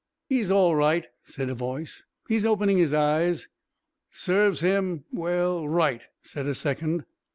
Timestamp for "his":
2.79-2.91